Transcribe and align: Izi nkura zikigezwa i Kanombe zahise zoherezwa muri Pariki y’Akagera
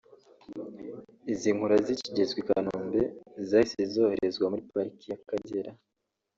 Izi 1.31 1.49
nkura 1.55 1.75
zikigezwa 1.85 2.37
i 2.41 2.45
Kanombe 2.49 3.01
zahise 3.49 3.79
zoherezwa 3.93 4.45
muri 4.51 4.63
Pariki 4.71 5.05
y’Akagera 5.11 5.71